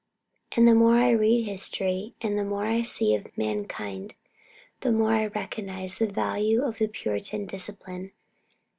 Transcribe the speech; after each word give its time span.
And 0.57 0.67
the 0.67 0.73
more 0.73 0.95
I 0.95 1.11
read 1.11 1.43
history 1.43 2.15
and 2.21 2.35
the 2.35 2.43
more 2.43 2.65
I 2.65 2.81
see 2.81 3.13
of 3.13 3.37
mankind, 3.37 4.15
the 4.79 4.91
more 4.91 5.11
I 5.13 5.27
recognise 5.27 5.99
the 5.99 6.07
value 6.07 6.63
of 6.63 6.79
the 6.79 6.87
Puritan 6.87 7.45
discipline." 7.45 8.11